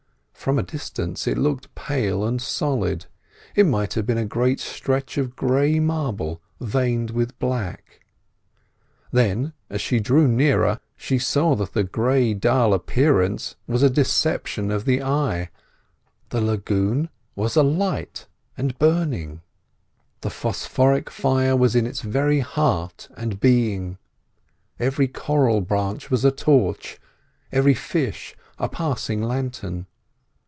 [0.33, 3.05] From a distance it looked pale and solid;
[3.53, 8.01] it might have been a great stretch of grey marble veined with black.
[9.11, 12.35] Then, as she drew nearer, she saw that the dull grey
[12.75, 15.51] appearance was a deception of the eye.
[16.29, 18.25] The lagoon was alight
[18.57, 19.41] and burning.
[20.21, 23.99] The phosphoric fire was in its very heart and being;
[24.79, 26.97] every coral branch was a torch,
[27.51, 29.85] every fish a passing lantern.